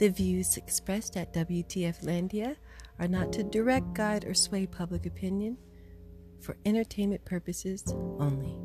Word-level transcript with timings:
The 0.00 0.08
views 0.08 0.56
expressed 0.56 1.18
at 1.18 1.34
WTF 1.34 2.04
Landia 2.04 2.56
are 2.98 3.06
not 3.06 3.34
to 3.34 3.42
direct, 3.42 3.92
guide, 3.92 4.24
or 4.24 4.32
sway 4.32 4.64
public 4.64 5.04
opinion 5.04 5.58
for 6.40 6.56
entertainment 6.64 7.22
purposes 7.26 7.84
only. 8.18 8.56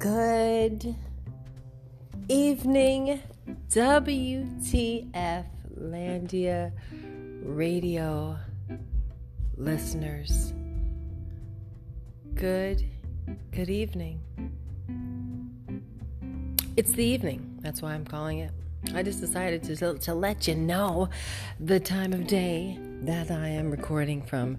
Good 0.00 0.96
evening, 2.28 3.22
WTF 3.68 5.46
Landia 5.78 6.72
radio 7.44 8.36
listeners. 9.56 10.52
Good, 12.34 12.84
good 13.52 13.70
evening. 13.70 14.20
It's 16.76 16.92
the 16.92 17.04
evening. 17.04 17.58
That's 17.62 17.80
why 17.80 17.94
I'm 17.94 18.04
calling 18.04 18.40
it. 18.40 18.50
I 18.94 19.02
just 19.02 19.20
decided 19.20 19.62
to, 19.64 19.98
to 19.98 20.14
let 20.14 20.46
you 20.46 20.54
know 20.54 21.08
the 21.58 21.80
time 21.80 22.12
of 22.12 22.26
day 22.26 22.78
that 23.02 23.30
I 23.30 23.48
am 23.48 23.70
recording 23.70 24.22
from 24.22 24.58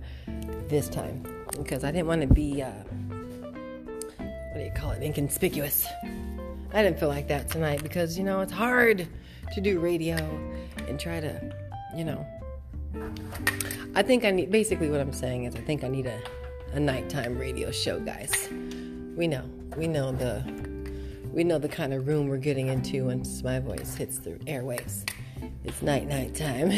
this 0.68 0.90
time 0.90 1.24
because 1.58 1.84
I 1.84 1.92
didn't 1.92 2.08
want 2.08 2.22
to 2.22 2.28
be, 2.28 2.62
uh, 2.62 2.72
what 2.72 4.56
do 4.56 4.62
you 4.62 4.72
call 4.76 4.92
it, 4.92 5.04
inconspicuous. 5.04 5.86
I 6.74 6.82
didn't 6.82 7.00
feel 7.00 7.10
like 7.10 7.28
that 7.28 7.50
tonight 7.50 7.84
because, 7.84 8.18
you 8.18 8.24
know, 8.24 8.42
it's 8.42 8.52
hard 8.52 9.08
to 9.54 9.62
do 9.62 9.80
radio 9.80 10.18
and 10.88 11.00
try 11.00 11.20
to, 11.20 11.56
you 11.96 12.04
know. 12.04 12.26
I 13.98 14.04
think 14.04 14.26
I 14.26 14.30
need, 14.30 14.52
basically, 14.52 14.92
what 14.92 15.00
I'm 15.02 15.12
saying 15.12 15.46
is, 15.46 15.56
I 15.56 15.60
think 15.60 15.84
I 15.84 15.88
need 15.88 16.06
a, 16.06 16.22
a 16.74 16.80
nighttime 16.80 17.36
radio 17.36 17.72
show, 17.72 18.00
guys. 18.00 18.48
We 19.16 19.26
know. 19.26 19.44
We 19.76 19.88
know 19.88 20.12
the 20.12 20.44
we 21.34 21.44
know 21.44 21.58
the 21.58 21.68
kind 21.68 21.96
of 21.96 22.08
room 22.08 22.28
we're 22.28 22.38
getting 22.38 22.68
into 22.68 23.06
once 23.06 23.42
my 23.42 23.60
voice 23.60 23.96
hits 23.96 24.20
the 24.20 24.34
airwaves. 24.46 25.10
It's 25.64 25.82
night 25.82 26.08
night 26.08 26.36
time. 26.36 26.70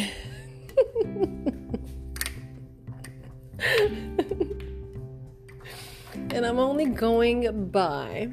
and 6.32 6.46
I'm 6.46 6.58
only 6.58 6.86
going 6.86 7.68
by. 7.70 8.30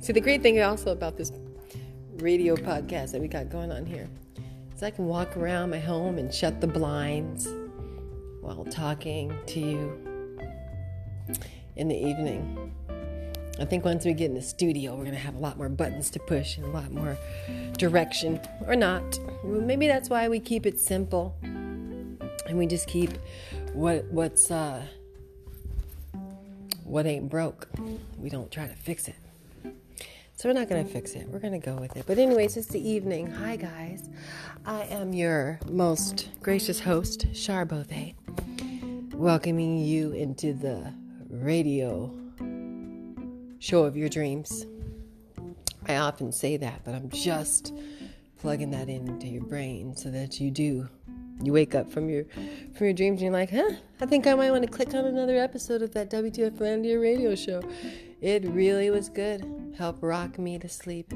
See, 0.00 0.12
the 0.12 0.20
great 0.20 0.42
thing 0.42 0.60
also 0.60 0.92
about 0.92 1.16
this 1.16 1.32
radio 2.18 2.54
podcast 2.54 3.12
that 3.12 3.22
we 3.22 3.28
got 3.28 3.48
going 3.48 3.72
on 3.72 3.86
here 3.86 4.10
is 4.76 4.82
I 4.82 4.90
can 4.90 5.06
walk 5.06 5.38
around 5.38 5.70
my 5.70 5.78
home 5.78 6.18
and 6.18 6.30
shut 6.34 6.60
the 6.60 6.66
blinds 6.66 7.48
while 8.40 8.64
talking 8.64 9.36
to 9.46 9.60
you 9.60 10.36
in 11.76 11.88
the 11.88 11.96
evening. 11.96 12.74
I 13.58 13.64
think 13.66 13.84
once 13.84 14.04
we 14.04 14.14
get 14.14 14.26
in 14.26 14.34
the 14.34 14.42
studio, 14.42 14.92
we're 14.92 15.04
going 15.04 15.12
to 15.12 15.20
have 15.20 15.34
a 15.34 15.38
lot 15.38 15.58
more 15.58 15.68
buttons 15.68 16.10
to 16.10 16.18
push 16.18 16.56
and 16.56 16.64
a 16.66 16.70
lot 16.70 16.90
more 16.90 17.18
direction, 17.76 18.40
or 18.66 18.74
not. 18.74 19.18
Maybe 19.44 19.86
that's 19.86 20.08
why 20.08 20.28
we 20.28 20.40
keep 20.40 20.64
it 20.64 20.80
simple 20.80 21.36
and 21.42 22.58
we 22.58 22.66
just 22.66 22.88
keep 22.88 23.10
what 23.72 24.04
what's 24.06 24.50
uh, 24.50 24.82
what 26.84 27.06
ain't 27.06 27.28
broke. 27.28 27.68
We 28.18 28.28
don't 28.28 28.50
try 28.50 28.66
to 28.66 28.74
fix 28.74 29.08
it. 29.08 29.16
So 30.36 30.48
we're 30.48 30.54
not 30.54 30.70
going 30.70 30.84
to 30.86 30.90
fix 30.90 31.12
it. 31.12 31.28
We're 31.28 31.38
going 31.38 31.60
to 31.60 31.64
go 31.64 31.76
with 31.76 31.96
it. 31.98 32.06
But 32.06 32.16
anyways, 32.18 32.56
it's 32.56 32.68
the 32.68 32.80
evening. 32.80 33.30
Hi 33.30 33.56
guys. 33.56 34.08
I 34.64 34.84
am 34.84 35.12
your 35.12 35.60
most 35.68 36.30
gracious 36.40 36.80
host, 36.80 37.26
Shar 37.34 37.66
Bothe, 37.66 38.14
welcoming 39.20 39.76
you 39.76 40.12
into 40.12 40.54
the 40.54 40.90
radio 41.28 42.10
show 43.58 43.84
of 43.84 43.94
your 43.94 44.08
dreams. 44.08 44.64
I 45.86 45.96
often 45.96 46.32
say 46.32 46.56
that, 46.56 46.80
but 46.86 46.94
I'm 46.94 47.10
just 47.10 47.74
plugging 48.38 48.70
that 48.70 48.88
into 48.88 49.26
your 49.26 49.42
brain 49.44 49.94
so 49.94 50.10
that 50.10 50.40
you 50.40 50.50
do. 50.50 50.88
You 51.42 51.52
wake 51.52 51.74
up 51.74 51.92
from 51.92 52.08
your 52.08 52.24
from 52.74 52.86
your 52.86 52.94
dreams 52.94 53.20
and 53.20 53.24
you're 53.24 53.32
like, 53.32 53.50
huh? 53.50 53.72
I 54.00 54.06
think 54.06 54.26
I 54.26 54.34
might 54.34 54.52
want 54.52 54.62
to 54.62 54.70
click 54.70 54.94
on 54.94 55.04
another 55.04 55.36
episode 55.36 55.82
of 55.82 55.92
that 55.92 56.10
WTF 56.10 56.52
Landia 56.52 56.98
radio 56.98 57.34
show. 57.34 57.62
It 58.22 58.46
really 58.46 58.88
was 58.88 59.10
good. 59.10 59.74
Help 59.76 59.98
rock 60.00 60.38
me 60.38 60.58
to 60.58 60.68
sleep. 60.68 61.12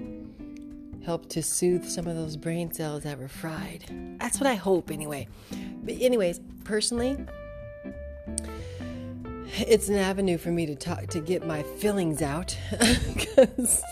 Help 1.06 1.30
to 1.30 1.42
soothe 1.42 1.86
some 1.86 2.06
of 2.06 2.16
those 2.16 2.36
brain 2.36 2.70
cells 2.70 3.04
that 3.04 3.18
were 3.18 3.28
fried. 3.28 3.86
That's 4.20 4.38
what 4.38 4.46
I 4.46 4.56
hope 4.56 4.90
anyway. 4.90 5.26
But 5.82 5.94
anyways, 6.00 6.40
personally, 6.64 7.16
it's 9.58 9.88
an 9.88 9.96
avenue 9.96 10.38
for 10.38 10.50
me 10.50 10.66
to 10.66 10.74
talk 10.74 11.06
to 11.08 11.20
get 11.20 11.46
my 11.46 11.62
feelings 11.62 12.22
out 12.22 12.56
because 13.14 13.82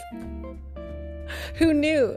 who 1.55 1.73
knew? 1.73 2.17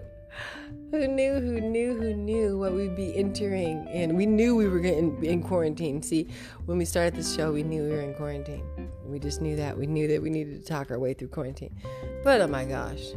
Who 0.91 1.07
knew 1.07 1.33
who 1.33 1.59
knew 1.59 1.93
who 1.95 2.13
knew 2.13 2.57
what 2.57 2.73
we'd 2.73 2.95
be 2.95 3.15
entering 3.15 3.87
and 3.89 4.15
we 4.15 4.25
knew 4.25 4.55
we 4.55 4.67
were 4.67 4.79
getting 4.79 5.23
in 5.23 5.43
quarantine. 5.43 6.01
See 6.01 6.29
when 6.65 6.77
we 6.77 6.85
started 6.85 7.15
this 7.15 7.35
show 7.35 7.51
we 7.51 7.63
knew 7.63 7.83
we 7.83 7.89
were 7.89 8.01
in 8.01 8.13
quarantine. 8.15 8.63
We 9.05 9.19
just 9.19 9.41
knew 9.41 9.55
that. 9.57 9.77
We 9.77 9.87
knew 9.87 10.07
that 10.07 10.21
we 10.21 10.29
needed 10.29 10.61
to 10.61 10.65
talk 10.65 10.89
our 10.91 10.99
way 10.99 11.13
through 11.13 11.29
quarantine. 11.29 11.75
But 12.23 12.41
oh 12.41 12.47
my 12.47 12.65
gosh. 12.65 13.11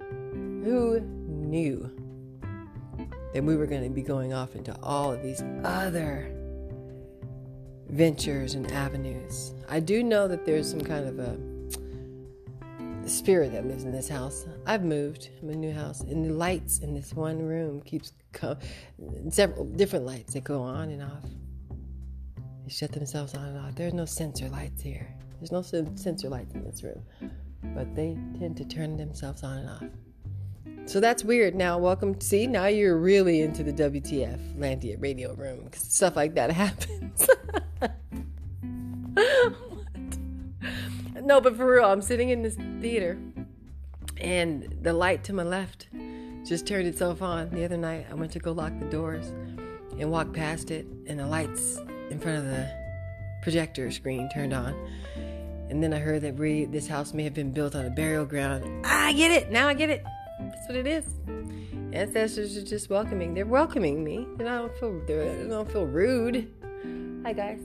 Who 0.00 1.00
knew 1.00 1.90
that 3.34 3.42
we 3.42 3.56
were 3.56 3.66
going 3.66 3.82
to 3.82 3.90
be 3.90 4.02
going 4.02 4.32
off 4.32 4.54
into 4.54 4.76
all 4.82 5.12
of 5.12 5.22
these 5.22 5.42
other 5.64 6.41
ventures 7.92 8.54
and 8.54 8.70
avenues. 8.72 9.52
I 9.68 9.78
do 9.78 10.02
know 10.02 10.26
that 10.26 10.44
there's 10.44 10.68
some 10.68 10.80
kind 10.80 11.06
of 11.06 11.18
a 11.18 11.38
spirit 13.08 13.52
that 13.52 13.66
lives 13.66 13.84
in 13.84 13.92
this 13.92 14.08
house. 14.08 14.46
I've 14.66 14.82
moved. 14.82 15.28
I'm 15.42 15.50
a 15.50 15.54
new 15.54 15.72
house, 15.72 16.00
and 16.00 16.24
the 16.24 16.32
lights 16.32 16.78
in 16.78 16.94
this 16.94 17.12
one 17.12 17.38
room 17.46 17.82
keeps 17.82 18.12
co- 18.32 18.56
several 19.30 19.66
different 19.66 20.06
lights 20.06 20.32
that 20.32 20.44
go 20.44 20.62
on 20.62 20.90
and 20.90 21.02
off. 21.02 21.24
They 22.64 22.70
shut 22.70 22.92
themselves 22.92 23.34
on 23.34 23.44
and 23.44 23.58
off. 23.58 23.74
There's 23.74 23.94
no 23.94 24.06
sensor 24.06 24.48
lights 24.48 24.80
here. 24.80 25.06
There's 25.38 25.52
no 25.52 25.62
sensor 25.62 26.28
lights 26.28 26.54
in 26.54 26.64
this 26.64 26.82
room, 26.82 27.02
but 27.74 27.94
they 27.94 28.16
tend 28.38 28.56
to 28.56 28.64
turn 28.64 28.96
themselves 28.96 29.42
on 29.42 29.58
and 29.58 29.68
off. 29.68 29.84
So 30.86 30.98
that's 30.98 31.24
weird. 31.24 31.54
Now, 31.54 31.78
welcome. 31.78 32.20
See, 32.20 32.46
now 32.46 32.66
you're 32.66 32.96
really 32.96 33.42
into 33.42 33.62
the 33.62 33.72
WTF 33.72 34.56
Landia 34.56 35.00
radio 35.00 35.34
room 35.34 35.64
because 35.64 35.82
stuff 35.82 36.16
like 36.16 36.34
that 36.34 36.50
happens. 36.52 37.28
No, 41.24 41.40
but 41.40 41.56
for 41.56 41.72
real, 41.72 41.84
I'm 41.84 42.02
sitting 42.02 42.30
in 42.30 42.42
this 42.42 42.56
theater 42.80 43.18
and 44.18 44.76
the 44.82 44.92
light 44.92 45.24
to 45.24 45.32
my 45.32 45.42
left 45.42 45.88
just 46.46 46.66
turned 46.66 46.86
itself 46.86 47.22
on. 47.22 47.50
The 47.50 47.64
other 47.64 47.76
night, 47.76 48.06
I 48.10 48.14
went 48.14 48.32
to 48.32 48.38
go 48.38 48.52
lock 48.52 48.72
the 48.78 48.86
doors 48.86 49.32
and 49.98 50.10
walk 50.10 50.32
past 50.32 50.70
it, 50.70 50.86
and 51.06 51.18
the 51.18 51.26
lights 51.26 51.78
in 52.10 52.18
front 52.18 52.38
of 52.38 52.44
the 52.44 52.68
projector 53.42 53.90
screen 53.90 54.28
turned 54.32 54.52
on. 54.52 54.74
And 55.68 55.82
then 55.82 55.92
I 55.94 55.98
heard 55.98 56.22
that 56.22 56.34
we, 56.34 56.66
this 56.66 56.86
house 56.86 57.12
may 57.14 57.24
have 57.24 57.34
been 57.34 57.52
built 57.52 57.74
on 57.74 57.86
a 57.86 57.90
burial 57.90 58.24
ground. 58.24 58.86
I 58.86 59.12
get 59.12 59.30
it. 59.30 59.50
Now 59.50 59.68
I 59.68 59.74
get 59.74 59.90
it. 59.90 60.04
That's 60.40 60.68
what 60.68 60.76
it 60.76 60.86
is. 60.86 61.06
Ancestors 61.92 62.56
are 62.56 62.64
just 62.64 62.90
welcoming. 62.90 63.34
They're 63.34 63.46
welcoming 63.46 64.02
me. 64.02 64.26
And 64.38 64.48
I 64.48 64.58
don't 64.58 64.76
feel 64.76 65.00
I 65.08 65.48
don't 65.48 65.70
feel 65.70 65.86
rude. 65.86 66.52
Hi 67.24 67.32
guys. 67.32 67.60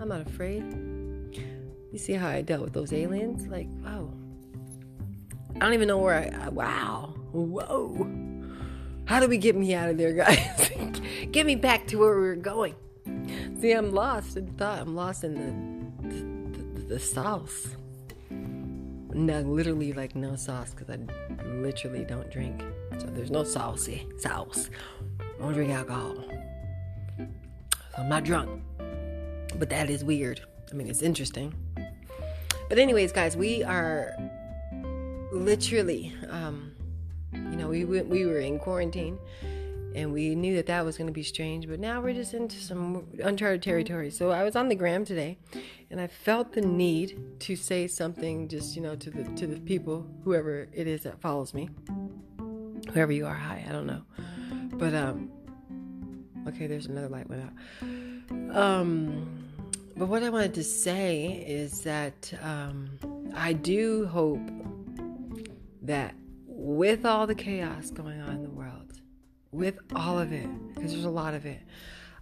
I'm 0.00 0.08
not 0.08 0.26
afraid. 0.26 0.62
You 1.92 1.98
see 1.98 2.14
how 2.14 2.28
I 2.28 2.40
dealt 2.40 2.62
with 2.62 2.72
those 2.72 2.92
aliens? 2.92 3.46
Like, 3.48 3.68
wow. 3.84 4.08
I 5.56 5.58
don't 5.58 5.74
even 5.74 5.88
know 5.88 5.98
where 5.98 6.32
I, 6.34 6.48
wow. 6.48 7.14
Whoa. 7.32 8.10
How 9.04 9.20
do 9.20 9.28
we 9.28 9.36
get 9.36 9.54
me 9.54 9.74
out 9.74 9.90
of 9.90 9.98
there, 9.98 10.12
guys? 10.14 10.70
get 11.30 11.44
me 11.44 11.54
back 11.54 11.86
to 11.88 11.96
where 11.96 12.18
we 12.18 12.26
were 12.26 12.36
going. 12.36 12.74
See, 13.60 13.72
I'm 13.72 13.92
lost 13.92 14.38
in 14.38 14.46
thought. 14.54 14.78
I'm 14.78 14.96
lost 14.96 15.22
in 15.22 15.34
the 15.34 16.08
the, 16.08 16.80
the, 16.80 16.86
the 16.94 16.98
sauce. 16.98 17.76
No, 18.30 19.40
literally 19.42 19.92
like 19.92 20.16
no 20.16 20.36
sauce 20.36 20.74
because 20.74 20.88
I 20.88 20.98
literally 21.44 22.04
don't 22.04 22.30
drink. 22.30 22.64
So 22.98 23.06
there's 23.08 23.30
no 23.30 23.44
saucy 23.44 24.08
sauce. 24.18 24.70
I 25.20 25.42
don't 25.42 25.52
drink 25.52 25.72
alcohol. 25.72 26.16
So 27.18 27.98
I'm 27.98 28.08
not 28.08 28.24
drunk. 28.24 28.62
But 29.58 29.68
that 29.68 29.90
is 29.90 30.02
weird. 30.02 30.40
I 30.70 30.74
mean, 30.74 30.88
it's 30.88 31.02
interesting. 31.02 31.54
But 32.72 32.78
anyways, 32.78 33.12
guys, 33.12 33.36
we 33.36 33.62
are 33.62 34.16
literally, 35.30 36.10
um, 36.30 36.72
you 37.30 37.56
know, 37.58 37.68
we 37.68 37.84
went, 37.84 38.08
we 38.08 38.24
were 38.24 38.38
in 38.38 38.58
quarantine, 38.58 39.18
and 39.94 40.10
we 40.10 40.34
knew 40.34 40.56
that 40.56 40.64
that 40.68 40.82
was 40.82 40.96
going 40.96 41.06
to 41.06 41.12
be 41.12 41.22
strange. 41.22 41.68
But 41.68 41.80
now 41.80 42.00
we're 42.00 42.14
just 42.14 42.32
into 42.32 42.56
some 42.56 43.08
uncharted 43.22 43.60
territory. 43.60 44.10
So 44.10 44.30
I 44.30 44.42
was 44.42 44.56
on 44.56 44.70
the 44.70 44.74
gram 44.74 45.04
today, 45.04 45.36
and 45.90 46.00
I 46.00 46.06
felt 46.06 46.54
the 46.54 46.62
need 46.62 47.20
to 47.40 47.56
say 47.56 47.88
something, 47.88 48.48
just 48.48 48.74
you 48.74 48.80
know, 48.80 48.96
to 48.96 49.10
the 49.10 49.24
to 49.24 49.46
the 49.46 49.60
people, 49.60 50.06
whoever 50.24 50.66
it 50.72 50.86
is 50.86 51.02
that 51.02 51.20
follows 51.20 51.52
me, 51.52 51.68
whoever 52.94 53.12
you 53.12 53.26
are. 53.26 53.34
Hi, 53.34 53.66
I 53.68 53.70
don't 53.70 53.86
know, 53.86 54.00
but 54.78 54.94
um, 54.94 55.30
okay, 56.48 56.68
there's 56.68 56.86
another 56.86 57.10
light 57.10 57.28
went 57.28 57.42
out. 57.42 58.56
Um, 58.56 59.51
but 60.02 60.08
what 60.08 60.24
I 60.24 60.30
wanted 60.30 60.54
to 60.54 60.64
say 60.64 61.44
is 61.46 61.82
that 61.82 62.34
um, 62.42 62.90
I 63.36 63.52
do 63.52 64.08
hope 64.08 64.40
that 65.82 66.16
with 66.44 67.06
all 67.06 67.28
the 67.28 67.36
chaos 67.36 67.92
going 67.92 68.20
on 68.20 68.30
in 68.30 68.42
the 68.42 68.50
world, 68.50 69.00
with 69.52 69.78
all 69.94 70.18
of 70.18 70.32
it, 70.32 70.48
because 70.74 70.90
there's 70.90 71.04
a 71.04 71.08
lot 71.08 71.34
of 71.34 71.46
it, 71.46 71.60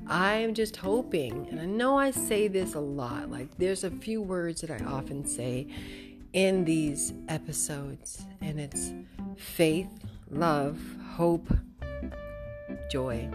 I'm 0.07 0.53
just 0.53 0.77
hoping, 0.77 1.49
and 1.49 1.59
I 1.59 1.65
know 1.65 1.99
I 1.99 2.11
say 2.11 2.49
this 2.49 2.75
a 2.75 2.81
lot, 2.81 3.31
like 3.31 3.57
there's 3.57 3.83
a 3.83 3.91
few 3.91 4.21
words 4.21 4.61
that 4.61 4.71
I 4.71 4.85
often 4.85 5.25
say 5.25 5.67
in 6.35 6.67
these 6.67 7.15
episodes, 7.29 8.27
and 8.43 8.61
it's 8.61 8.93
faith, 9.39 9.89
love, 10.31 10.79
hope, 11.15 11.49
joy, 12.91 13.27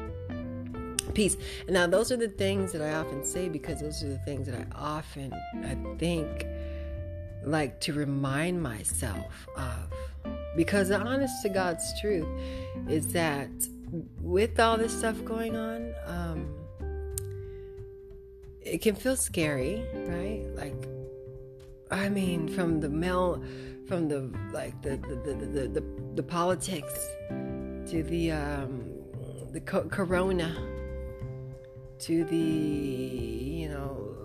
peace. 1.15 1.37
And 1.65 1.73
now 1.73 1.87
those 1.87 2.11
are 2.11 2.17
the 2.17 2.27
things 2.27 2.71
that 2.73 2.81
I 2.81 2.93
often 2.93 3.23
say 3.23 3.49
because 3.49 3.81
those 3.81 4.03
are 4.03 4.09
the 4.09 4.19
things 4.19 4.47
that 4.47 4.55
I 4.55 4.65
often 4.75 5.33
I 5.63 5.75
think 5.97 6.45
like 7.43 7.79
to 7.81 7.93
remind 7.93 8.61
myself 8.61 9.47
of. 9.55 9.93
Because 10.55 10.89
the 10.89 10.99
honest 10.99 11.41
to 11.43 11.49
God's 11.49 11.85
truth 11.99 12.27
is 12.87 13.07
that 13.07 13.49
with 14.21 14.59
all 14.59 14.77
this 14.77 14.97
stuff 14.97 15.23
going 15.25 15.55
on, 15.55 15.93
um, 16.05 16.47
it 18.61 18.81
can 18.81 18.95
feel 18.95 19.15
scary, 19.15 19.85
right? 20.07 20.45
Like, 20.55 20.87
I 21.91 22.09
mean, 22.09 22.47
from 22.47 22.79
the 22.79 22.89
mail, 22.89 23.43
from 23.87 24.07
the 24.07 24.31
like 24.51 24.81
the 24.81 24.97
the 24.97 25.15
the 25.15 25.33
the, 25.45 25.67
the, 25.67 25.83
the 26.15 26.23
politics 26.23 27.07
to 27.29 28.03
the 28.03 28.31
um, 28.31 28.85
the 29.51 29.59
co- 29.59 29.87
corona 29.87 30.74
to 31.99 32.23
the 32.25 32.35
you 32.35 33.69
know 33.69 34.15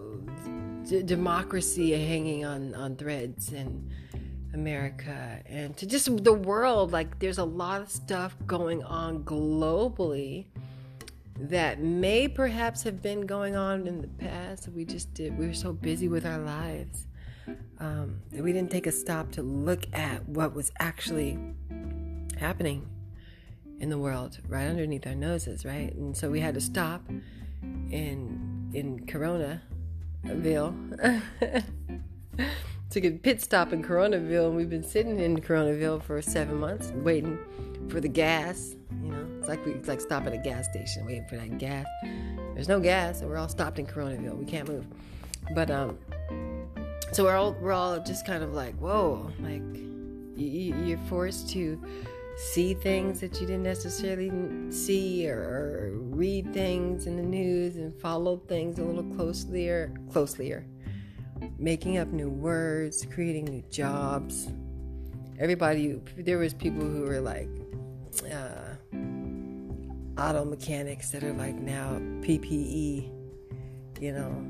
d- 0.88 1.02
democracy 1.02 1.93
hanging 1.93 2.44
on 2.44 2.75
on 2.75 2.96
threads 2.96 3.52
in 3.52 3.90
America. 4.55 5.40
And 5.46 5.76
to 5.76 5.87
just 5.87 6.25
the 6.25 6.32
world 6.32 6.93
like 6.93 7.19
there's 7.19 7.38
a 7.38 7.44
lot 7.44 7.81
of 7.81 7.90
stuff 7.90 8.37
going 8.46 8.82
on 8.82 9.25
globally 9.25 10.46
that 11.38 11.81
may 11.81 12.28
perhaps 12.28 12.82
have 12.82 13.00
been 13.00 13.22
going 13.22 13.56
on 13.56 13.87
in 13.87 14.02
the 14.02 14.08
past. 14.08 14.69
We 14.69 14.84
just 14.84 15.14
did 15.14 15.38
we 15.38 15.46
were 15.46 15.55
so 15.55 15.72
busy 15.72 16.08
with 16.08 16.26
our 16.26 16.38
lives 16.38 17.06
um, 17.78 18.20
that 18.32 18.43
we 18.43 18.52
didn't 18.52 18.70
take 18.70 18.87
a 18.87 18.93
stop 18.93 19.31
to 19.32 19.43
look 19.43 19.84
at 19.93 20.28
what 20.28 20.55
was 20.55 20.70
actually 20.81 21.38
happening 22.38 22.87
in 23.81 23.88
the 23.88 23.99
world 23.99 24.38
right 24.46 24.67
underneath 24.67 25.06
our 25.06 25.14
noses 25.14 25.64
right? 25.64 25.94
And 25.94 26.17
so 26.17 26.31
we 26.31 26.40
had 26.40 26.55
to 26.55 26.61
stop 26.61 27.02
in 27.91 28.71
in 28.75 29.07
Coronaville. 29.07 29.62
Took 32.91 33.05
a 33.05 33.11
pit 33.12 33.41
stop 33.41 33.73
in 33.73 33.85
Coronaville, 33.85 34.49
and 34.49 34.57
we've 34.57 34.71
been 34.71 34.83
sitting 34.83 35.21
in 35.21 35.41
Coronaville 35.41 36.03
for 36.03 36.21
seven 36.21 36.57
months, 36.57 36.91
waiting 36.97 37.39
for 37.89 38.01
the 38.01 38.09
gas. 38.09 38.75
You 39.03 39.12
know, 39.12 39.27
it's 39.39 39.49
like 39.49 39.65
we 39.65 39.73
it's 39.73 39.89
like 39.89 40.01
stopping 40.01 40.35
at 40.35 40.41
a 40.41 40.43
gas 40.43 40.67
station, 40.67 41.07
waiting 41.07 41.27
for 41.29 41.37
that 41.37 41.59
gas. 41.59 41.87
There's 42.55 42.69
no 42.69 42.81
gas, 42.81 43.21
and 43.21 43.31
we're 43.31 43.37
all 43.37 43.49
stopped 43.49 43.79
in 43.79 43.87
Coronaville. 43.87 44.37
We 44.37 44.45
can't 44.45 44.69
move. 44.69 44.87
But 45.55 45.71
um, 45.71 45.99
so 47.13 47.25
we're 47.25 47.37
all 47.37 47.53
we're 47.61 47.73
all 47.73 47.99
just 48.01 48.27
kind 48.27 48.43
of 48.43 48.55
like, 48.55 48.75
whoa, 48.77 49.31
like 49.41 49.63
you, 50.37 50.75
you're 50.85 50.99
forced 51.09 51.51
to 51.51 51.81
see 52.41 52.73
things 52.73 53.21
that 53.21 53.39
you 53.39 53.47
didn't 53.47 53.63
necessarily 53.63 54.33
see 54.71 55.29
or, 55.29 55.93
read 56.11 56.53
things 56.53 57.07
in 57.07 57.17
the 57.17 57.23
news 57.23 57.77
and 57.77 57.95
follow 58.01 58.39
things 58.49 58.79
a 58.79 58.85
little 58.85 59.05
closely 59.15 59.71
or 60.51 60.67
making 61.59 61.97
up 61.97 62.09
new 62.09 62.29
words 62.29 63.07
creating 63.13 63.47
new 63.47 63.63
jobs. 63.71 64.49
Everybody 65.39 65.99
there 66.19 66.37
was 66.37 66.53
people 66.53 66.83
who 66.83 67.03
were 67.03 67.21
like 67.21 67.49
uh, 68.31 68.75
auto 70.21 70.45
mechanics 70.45 71.11
that 71.11 71.25
are 71.25 71.33
like 71.33 71.55
now 71.55 71.95
ppe 72.23 73.11
you 74.01 74.13
know 74.13 74.45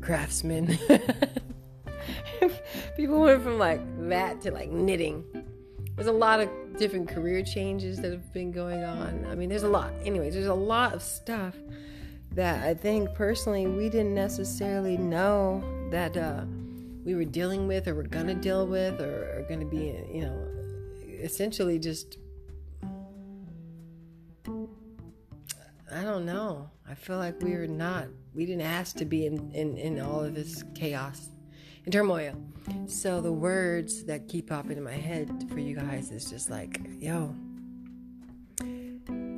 craftsmen. 0.00 0.78
People 2.96 3.20
went 3.20 3.42
from 3.42 3.58
like 3.58 3.80
that 4.08 4.40
to 4.42 4.50
like 4.50 4.70
knitting 4.70 5.24
there's 5.96 6.08
a 6.08 6.12
lot 6.12 6.40
of 6.40 6.48
different 6.78 7.08
career 7.08 7.42
changes 7.42 8.00
that 8.00 8.12
have 8.12 8.32
been 8.32 8.50
going 8.50 8.82
on. 8.82 9.26
I 9.30 9.34
mean, 9.34 9.48
there's 9.48 9.62
a 9.62 9.68
lot. 9.68 9.92
Anyways, 10.04 10.34
there's 10.34 10.46
a 10.46 10.54
lot 10.54 10.94
of 10.94 11.02
stuff 11.02 11.54
that 12.32 12.64
I 12.66 12.74
think 12.74 13.14
personally 13.14 13.66
we 13.66 13.88
didn't 13.88 14.14
necessarily 14.14 14.96
know 14.96 15.62
that 15.90 16.16
uh, 16.16 16.44
we 17.04 17.14
were 17.14 17.24
dealing 17.24 17.68
with 17.68 17.88
or 17.88 17.94
we're 17.94 18.04
going 18.04 18.26
to 18.28 18.34
deal 18.34 18.66
with 18.66 19.00
or 19.00 19.38
are 19.38 19.44
going 19.48 19.60
to 19.60 19.66
be, 19.66 20.02
you 20.12 20.22
know, 20.22 20.48
essentially 21.20 21.78
just. 21.78 22.18
I 25.94 26.04
don't 26.04 26.24
know. 26.24 26.70
I 26.88 26.94
feel 26.94 27.18
like 27.18 27.40
we 27.42 27.52
were 27.52 27.66
not, 27.66 28.06
we 28.34 28.46
didn't 28.46 28.62
ask 28.62 28.96
to 28.96 29.04
be 29.04 29.26
in, 29.26 29.52
in, 29.52 29.76
in 29.76 30.00
all 30.00 30.24
of 30.24 30.34
this 30.34 30.64
chaos 30.74 31.28
and 31.84 31.92
turmoil. 31.92 32.34
So 32.86 33.20
the 33.20 33.32
words 33.32 34.04
that 34.04 34.28
keep 34.28 34.48
popping 34.48 34.76
in 34.76 34.84
my 34.84 34.92
head 34.92 35.48
for 35.50 35.58
you 35.58 35.74
guys 35.74 36.10
is 36.10 36.30
just 36.30 36.50
like, 36.50 36.80
yo, 36.98 37.34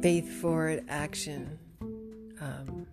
faith 0.02 0.31
forward 0.41 0.85
action. 0.88 1.58
Um, 2.41 2.87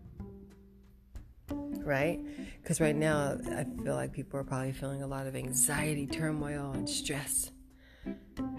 right? 1.83 2.19
Because 2.62 2.80
right 2.80 2.95
now, 2.95 3.38
I 3.51 3.65
feel 3.83 3.95
like 3.95 4.13
people 4.13 4.39
are 4.39 4.44
probably 4.44 4.71
feeling 4.71 5.01
a 5.01 5.07
lot 5.07 5.27
of 5.27 5.36
anxiety, 5.36 6.07
turmoil, 6.07 6.71
and 6.71 6.88
stress, 6.88 7.51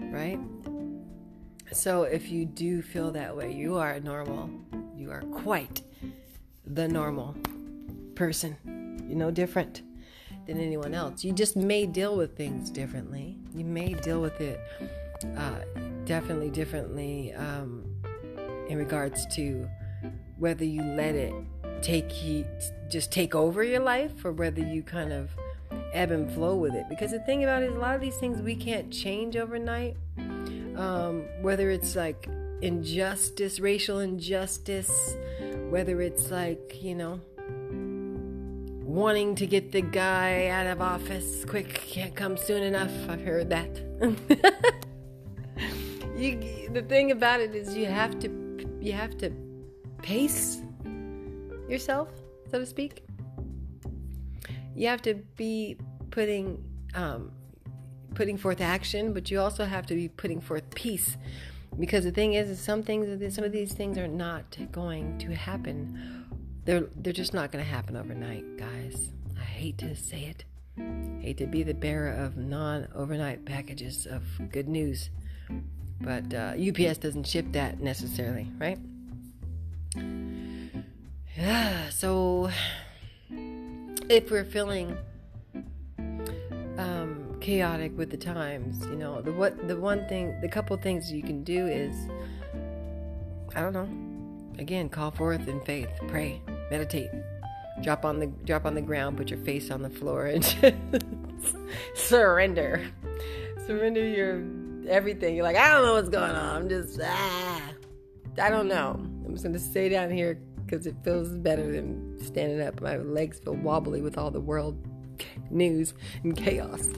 right? 0.01 0.39
So 1.71 2.03
if 2.03 2.29
you 2.29 2.45
do 2.45 2.81
feel 2.81 3.11
that 3.11 3.35
way, 3.35 3.53
you 3.53 3.77
are 3.77 3.99
normal. 3.99 4.49
You 4.95 5.09
are 5.11 5.21
quite 5.21 5.81
the 6.65 6.87
normal 6.87 7.35
person. 8.13 8.55
You're 9.07 9.17
no 9.17 9.31
different 9.31 9.81
than 10.45 10.59
anyone 10.59 10.93
else. 10.93 11.23
You 11.23 11.31
just 11.31 11.55
may 11.55 11.85
deal 11.85 12.15
with 12.17 12.35
things 12.35 12.69
differently. 12.69 13.37
You 13.55 13.65
may 13.65 13.93
deal 13.93 14.21
with 14.21 14.39
it 14.41 14.59
uh, 15.37 15.59
definitely 16.05 16.49
differently 16.49 17.33
um, 17.33 17.85
in 18.67 18.77
regards 18.77 19.25
to 19.35 19.67
whether 20.37 20.65
you 20.65 20.83
let 20.83 21.15
it 21.15 21.33
take 21.81 22.23
you 22.23 22.45
just 22.89 23.11
take 23.11 23.35
over 23.35 23.63
your 23.63 23.81
life 23.81 24.23
or 24.23 24.31
whether 24.31 24.61
you 24.61 24.81
kind 24.83 25.11
of 25.11 25.29
ebb 25.93 26.11
and 26.11 26.31
flow 26.31 26.55
with 26.55 26.73
it. 26.73 26.85
Because 26.89 27.11
the 27.11 27.19
thing 27.19 27.43
about 27.43 27.63
it 27.63 27.71
is, 27.71 27.75
a 27.75 27.79
lot 27.79 27.95
of 27.95 28.01
these 28.01 28.17
things 28.17 28.41
we 28.41 28.55
can't 28.55 28.91
change 28.91 29.35
overnight. 29.35 29.95
Um, 30.75 31.25
whether 31.41 31.69
it's 31.69 31.95
like 31.95 32.27
injustice, 32.61 33.59
racial 33.59 33.99
injustice, 33.99 35.15
whether 35.69 36.01
it's 36.01 36.31
like, 36.31 36.81
you 36.81 36.95
know, 36.95 37.21
wanting 38.93 39.33
to 39.33 39.47
get 39.47 39.71
the 39.71 39.81
guy 39.81 40.49
out 40.49 40.67
of 40.67 40.79
office 40.79 41.43
quick 41.45 41.73
can't 41.73 42.15
come 42.15 42.37
soon 42.37 42.61
enough. 42.61 42.91
I've 43.09 43.23
heard 43.23 43.49
that. 43.49 43.67
you, 46.15 46.69
the 46.71 46.83
thing 46.83 47.09
about 47.09 47.41
it 47.41 47.55
is 47.55 47.75
you 47.75 47.87
have 47.87 48.19
to 48.19 48.29
you 48.79 48.93
have 48.93 49.17
to 49.17 49.31
pace 50.03 50.61
yourself, 51.67 52.09
so 52.51 52.59
to 52.59 52.67
speak. 52.67 53.03
You 54.75 54.89
have 54.89 55.01
to 55.03 55.15
be 55.37 55.77
putting 56.11 56.63
um, 56.93 57.31
putting 58.13 58.37
forth 58.37 58.61
action, 58.61 59.11
but 59.11 59.31
you 59.31 59.39
also 59.39 59.65
have 59.65 59.87
to 59.87 59.95
be 59.95 60.07
putting 60.07 60.39
forth 60.39 60.69
peace. 60.75 61.17
Because 61.79 62.03
the 62.03 62.11
thing 62.11 62.35
is, 62.35 62.51
is 62.51 62.59
some 62.59 62.83
things, 62.83 63.33
some 63.33 63.43
of 63.43 63.51
these 63.51 63.73
things 63.73 63.97
are 63.97 64.07
not 64.07 64.55
going 64.71 65.17
to 65.17 65.33
happen 65.33 66.22
they're 66.65 66.87
they're 66.95 67.13
just 67.13 67.33
not 67.33 67.51
going 67.51 67.63
to 67.63 67.69
happen 67.69 67.95
overnight, 67.95 68.57
guys. 68.57 69.11
I 69.39 69.43
hate 69.43 69.77
to 69.79 69.95
say 69.95 70.23
it. 70.23 70.45
Hate 71.21 71.37
to 71.37 71.45
be 71.45 71.63
the 71.63 71.73
bearer 71.73 72.11
of 72.11 72.35
non-overnight 72.35 73.45
packages 73.45 74.07
of 74.07 74.23
good 74.51 74.67
news, 74.67 75.09
but 76.01 76.33
uh, 76.33 76.53
UPS 76.57 76.97
doesn't 76.97 77.27
ship 77.27 77.45
that 77.51 77.79
necessarily, 77.79 78.49
right? 78.59 78.79
Yeah. 81.37 81.79
So 81.91 82.49
if 84.09 84.29
we're 84.29 84.43
feeling 84.43 84.97
um, 86.77 87.37
chaotic 87.39 87.97
with 87.97 88.09
the 88.09 88.17
times, 88.17 88.85
you 88.87 88.95
know, 88.95 89.21
the 89.21 89.31
what 89.31 89.67
the 89.67 89.77
one 89.77 90.07
thing, 90.07 90.39
the 90.41 90.49
couple 90.49 90.75
things 90.77 91.11
you 91.11 91.21
can 91.23 91.43
do 91.43 91.67
is, 91.67 91.95
I 93.55 93.61
don't 93.61 93.73
know. 93.73 93.87
Again, 94.59 94.89
call 94.89 95.11
forth 95.11 95.47
in 95.47 95.61
faith, 95.61 95.89
pray, 96.07 96.41
meditate 96.73 97.11
drop 97.81 98.05
on 98.05 98.19
the 98.19 98.27
drop 98.45 98.65
on 98.65 98.75
the 98.75 98.81
ground 98.81 99.17
put 99.17 99.29
your 99.29 99.39
face 99.39 99.71
on 99.71 99.81
the 99.81 99.89
floor 99.89 100.25
and 100.25 100.43
just 100.61 101.55
surrender 101.95 102.85
surrender 103.67 104.05
your 104.05 104.43
everything 104.87 105.35
you're 105.35 105.43
like 105.43 105.55
i 105.55 105.69
don't 105.69 105.85
know 105.85 105.93
what's 105.93 106.09
going 106.09 106.31
on 106.31 106.55
i'm 106.63 106.69
just 106.69 106.99
ah 107.03 107.61
i 108.41 108.49
don't 108.49 108.67
know 108.67 108.99
i'm 109.25 109.31
just 109.33 109.43
gonna 109.43 109.59
stay 109.59 109.87
down 109.89 110.09
here 110.09 110.39
because 110.73 110.87
it 110.87 110.95
feels 111.03 111.29
better 111.29 111.71
than 111.71 112.17
standing 112.23 112.61
up. 112.61 112.81
My 112.81 112.97
legs 112.97 113.39
feel 113.39 113.55
wobbly 113.55 114.01
with 114.01 114.17
all 114.17 114.31
the 114.31 114.41
world 114.41 114.75
news 115.51 115.93
and 116.23 116.35
chaos. 116.35 116.89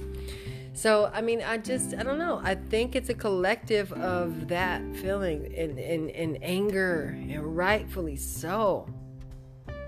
So, 0.74 1.12
I 1.14 1.22
mean, 1.22 1.42
I 1.42 1.58
just, 1.58 1.94
I 1.94 2.04
don't 2.04 2.18
know. 2.18 2.42
I 2.44 2.56
think 2.56 2.96
it's 2.96 3.10
a 3.10 3.14
collective 3.14 3.92
of 3.94 4.50
that 4.50 4.82
feeling 4.98 5.54
and, 5.58 5.80
and, 5.80 6.10
and 6.12 6.38
anger, 6.42 7.18
and 7.30 7.58
rightfully 7.58 8.18
so. 8.18 8.88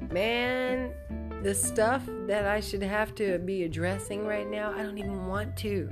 Man, 0.02 0.92
the 1.44 1.54
stuff 1.54 2.04
that 2.28 2.46
I 2.46 2.60
should 2.60 2.82
have 2.82 3.16
to 3.16 3.40
be 3.40 3.64
addressing 3.64 4.26
right 4.26 4.50
now, 4.50 4.74
I 4.74 4.84
don't 4.84 4.98
even 4.98 5.28
want 5.28 5.56
to 5.58 5.90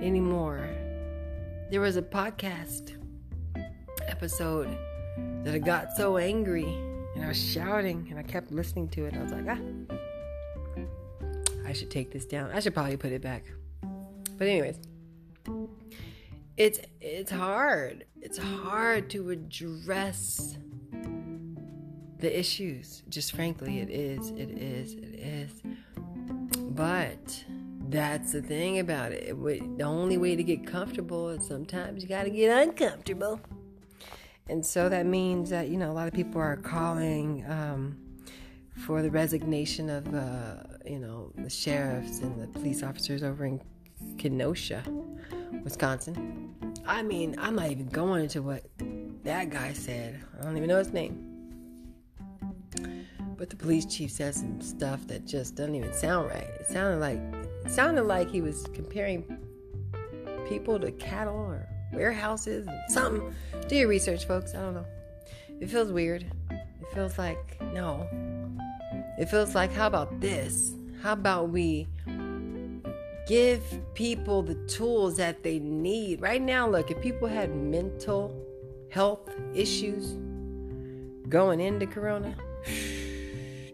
anymore. 0.00 0.68
There 1.70 1.80
was 1.80 1.96
a 1.96 2.02
podcast 2.02 2.96
episode 4.06 4.76
that 5.44 5.54
I 5.54 5.58
got 5.58 5.96
so 5.96 6.16
angry 6.16 6.64
and 7.14 7.24
I 7.24 7.28
was 7.28 7.42
shouting 7.42 8.06
and 8.10 8.18
I 8.18 8.22
kept 8.22 8.50
listening 8.50 8.88
to 8.90 9.06
it. 9.06 9.14
I 9.14 9.22
was 9.22 9.32
like, 9.32 9.46
ah, 9.48 9.58
I 11.66 11.72
should 11.72 11.90
take 11.90 12.10
this 12.10 12.24
down. 12.24 12.50
I 12.52 12.60
should 12.60 12.74
probably 12.74 12.96
put 12.96 13.12
it 13.12 13.22
back. 13.22 13.44
But 14.36 14.48
anyways, 14.48 14.78
it's 16.56 16.80
it's 17.00 17.30
hard. 17.30 18.04
It's 18.20 18.38
hard 18.38 19.10
to 19.10 19.30
address 19.30 20.56
the 22.24 22.38
issues. 22.38 23.02
Just 23.08 23.32
frankly, 23.32 23.80
it 23.80 23.90
is. 23.90 24.30
It 24.30 24.50
is. 24.50 24.94
It 24.94 25.14
is. 25.14 25.62
But 26.56 27.44
that's 27.90 28.32
the 28.32 28.40
thing 28.40 28.78
about 28.78 29.12
it. 29.12 29.26
the 29.78 29.84
only 29.84 30.16
way 30.16 30.34
to 30.34 30.42
get 30.42 30.66
comfortable 30.66 31.28
is 31.28 31.46
sometimes 31.46 32.02
you 32.02 32.08
got 32.08 32.24
to 32.24 32.30
get 32.30 32.66
uncomfortable. 32.66 33.40
And 34.48 34.64
so 34.64 34.88
that 34.88 35.06
means 35.06 35.50
that, 35.50 35.68
you 35.68 35.76
know, 35.76 35.90
a 35.90 35.94
lot 35.94 36.08
of 36.08 36.14
people 36.14 36.40
are 36.40 36.56
calling 36.56 37.44
um, 37.48 37.96
for 38.74 39.02
the 39.02 39.10
resignation 39.10 39.90
of, 39.90 40.14
uh, 40.14 40.62
you 40.86 40.98
know, 40.98 41.30
the 41.36 41.50
sheriffs 41.50 42.20
and 42.20 42.42
the 42.42 42.46
police 42.48 42.82
officers 42.82 43.22
over 43.22 43.44
in 43.44 43.60
Kenosha, 44.16 44.82
Wisconsin. 45.62 46.54
I 46.86 47.02
mean, 47.02 47.36
I'm 47.38 47.56
not 47.56 47.70
even 47.70 47.86
going 47.86 48.24
into 48.24 48.42
what 48.42 48.64
that 49.24 49.50
guy 49.50 49.74
said. 49.74 50.20
I 50.40 50.44
don't 50.44 50.56
even 50.56 50.68
know 50.68 50.78
his 50.78 50.92
name. 50.92 51.33
But 53.44 53.50
the 53.50 53.56
police 53.56 53.84
chief 53.84 54.10
said 54.10 54.34
some 54.34 54.58
stuff 54.62 55.06
that 55.06 55.26
just 55.26 55.54
doesn't 55.54 55.74
even 55.74 55.92
sound 55.92 56.30
right. 56.30 56.48
It 56.60 56.66
sounded 56.66 56.98
like 56.98 57.18
it 57.66 57.70
sounded 57.70 58.04
like 58.04 58.30
he 58.30 58.40
was 58.40 58.66
comparing 58.72 59.22
people 60.48 60.80
to 60.80 60.90
cattle 60.92 61.36
or 61.36 61.68
warehouses 61.92 62.66
and 62.66 62.78
something. 62.88 63.34
Do 63.68 63.76
your 63.76 63.88
research, 63.88 64.26
folks. 64.26 64.54
I 64.54 64.60
don't 64.60 64.72
know. 64.72 64.86
It 65.60 65.68
feels 65.68 65.92
weird. 65.92 66.24
It 66.52 66.94
feels 66.94 67.18
like 67.18 67.60
no. 67.74 68.08
It 69.18 69.28
feels 69.28 69.54
like 69.54 69.70
how 69.74 69.88
about 69.88 70.22
this? 70.22 70.72
How 71.02 71.12
about 71.12 71.50
we 71.50 71.86
give 73.28 73.62
people 73.92 74.42
the 74.42 74.54
tools 74.68 75.18
that 75.18 75.42
they 75.42 75.58
need? 75.58 76.22
Right 76.22 76.40
now, 76.40 76.66
look, 76.66 76.90
if 76.90 76.98
people 77.02 77.28
had 77.28 77.54
mental 77.54 78.34
health 78.90 79.28
issues 79.52 80.14
going 81.28 81.60
into 81.60 81.86
corona, 81.86 82.34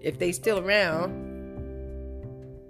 if 0.01 0.19
they 0.19 0.33
still 0.33 0.59
around, 0.59 1.29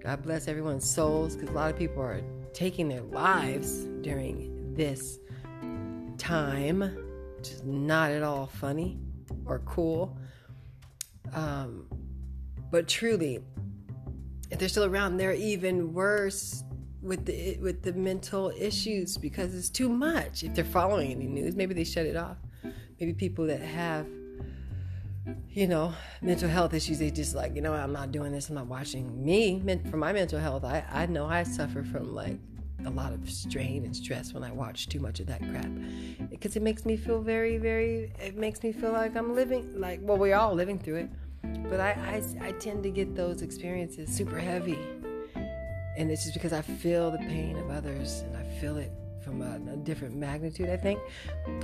God 0.03 0.23
bless 0.23 0.49
everyone's 0.49 0.89
souls 0.89 1.37
because 1.37 1.51
a 1.51 1.53
lot 1.53 1.71
of 1.71 1.79
people 1.79 2.03
are 2.03 2.23
taking 2.53 2.89
their 2.89 3.03
lives 3.03 3.85
during 4.03 4.75
this 4.75 5.19
time, 6.19 6.81
which 7.37 7.51
is 7.51 7.63
not 7.65 8.11
at 8.11 8.23
all 8.23 8.47
funny 8.47 8.99
or 9.47 9.61
cool. 9.61 10.17
Um, 11.33 11.87
but 12.71 12.89
truly, 12.89 13.41
if 14.51 14.59
they're 14.59 14.69
still 14.69 14.85
around, 14.85 15.17
they're 15.17 15.33
even 15.33 15.93
worse 15.93 16.65
with 17.03 17.25
the 17.25 17.57
with 17.63 17.83
the 17.83 17.93
mental 17.93 18.53
issues 18.59 19.17
because 19.17 19.55
it's 19.55 19.71
too 19.71 19.89
much. 19.89 20.43
If 20.43 20.55
they're 20.55 20.65
following 20.65 21.13
any 21.13 21.27
news, 21.27 21.57
maybe 21.57 21.75
they 21.75 21.85
shut 21.85 22.07
it 22.07 22.17
off. 22.17 22.37
Maybe 22.99 23.15
people 23.15 23.47
that 23.47 23.61
have 23.61 24.07
you 25.51 25.67
know, 25.67 25.93
mental 26.23 26.49
health 26.49 26.75
issues, 26.75 26.99
they 26.99 27.11
just 27.11 27.35
like, 27.35 27.55
you 27.55 27.63
know, 27.63 27.73
I'm 27.73 27.93
not 27.93 28.13
doing 28.13 28.33
this, 28.33 28.49
I'm 28.49 28.55
not 28.55 28.67
watching 28.67 29.25
me. 29.25 29.63
For 29.91 29.97
my 29.97 30.13
mental 30.13 30.39
health, 30.39 30.65
I, 30.65 30.85
I 30.91 31.07
know 31.07 31.27
I 31.27 31.43
suffer 31.43 31.83
from 31.83 32.15
like 32.15 32.39
a 32.87 32.91
lot 32.91 33.13
of 33.13 33.29
strain 33.29 33.85
and 33.85 33.95
stress 33.95 34.33
when 34.33 34.43
I 34.43 34.53
watch 34.53 34.89
too 34.89 35.01
much 35.01 35.21
of 35.21 35.27
that 35.27 35.41
crap. 35.41 35.69
Because 36.31 36.57
it 36.57 36.63
makes 36.63 36.85
me 36.85 36.97
feel 36.97 37.21
very, 37.21 37.59
very, 37.59 38.13
it 38.19 38.37
makes 38.37 38.63
me 38.63 38.73
feel 38.73 38.93
like 38.93 39.17
I'm 39.17 39.35
living, 39.35 39.79
like, 39.81 40.01
well, 40.03 40.17
we're 40.17 40.37
all 40.37 40.55
living 40.55 40.79
through 40.79 40.97
it. 40.97 41.11
But 41.69 41.81
I, 41.81 42.23
I, 42.41 42.49
I 42.49 42.53
tend 42.53 42.83
to 42.85 42.91
get 42.91 43.15
those 43.15 43.43
experiences 43.43 44.09
super 44.09 44.39
heavy. 44.39 44.79
And 45.97 46.11
it's 46.11 46.23
just 46.23 46.35
because 46.35 46.53
I 46.53 46.63
feel 46.63 47.11
the 47.11 47.19
pain 47.19 47.57
of 47.57 47.71
others 47.71 48.21
and 48.21 48.37
I 48.37 48.45
feel 48.61 48.77
it 48.79 48.93
from 49.31 49.43
a, 49.43 49.73
a 49.73 49.77
different 49.77 50.17
magnitude. 50.17 50.69
I 50.69 50.77
think, 50.77 51.01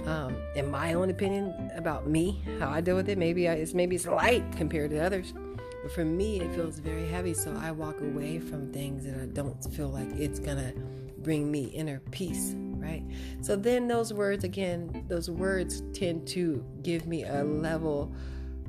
um, 0.07 0.37
in 0.55 0.71
my 0.71 0.95
own 0.95 1.11
opinion 1.11 1.71
about 1.75 2.07
me, 2.07 2.43
how 2.59 2.71
I 2.71 2.81
deal 2.81 2.97
with 2.97 3.09
it, 3.09 3.19
maybe 3.19 3.49
I, 3.49 3.55
it's 3.55 3.75
maybe 3.75 3.97
it's 3.97 4.07
light 4.07 4.45
compared 4.57 4.91
to 4.91 4.99
others. 4.99 5.35
But 5.83 5.93
for 5.93 6.05
me, 6.05 6.41
it 6.41 6.55
feels 6.55 6.79
very 6.79 7.09
heavy. 7.09 7.35
So 7.35 7.55
I 7.61 7.73
walk 7.73 8.01
away 8.01 8.39
from 8.39 8.73
things 8.73 9.05
that 9.05 9.21
I 9.21 9.27
don't 9.27 9.63
feel 9.75 9.89
like 9.89 10.09
it's 10.13 10.39
gonna 10.39 10.73
bring 11.19 11.51
me 11.51 11.65
inner 11.65 12.01
peace, 12.13 12.55
right? 12.57 13.03
So 13.41 13.57
then 13.57 13.89
those 13.89 14.13
words 14.13 14.45
again, 14.45 15.05
those 15.09 15.29
words 15.29 15.83
tend 15.93 16.29
to 16.29 16.65
give 16.83 17.07
me 17.07 17.25
a 17.25 17.43
level 17.43 18.15